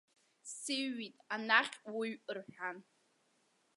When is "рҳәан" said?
2.35-2.77